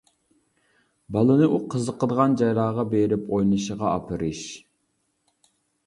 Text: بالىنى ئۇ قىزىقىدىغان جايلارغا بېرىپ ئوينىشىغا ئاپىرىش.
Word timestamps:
بالىنى 1.17 1.49
ئۇ 1.51 1.59
قىزىقىدىغان 1.75 2.35
جايلارغا 2.43 2.87
بېرىپ 2.97 3.31
ئوينىشىغا 3.37 3.93
ئاپىرىش. 3.95 4.45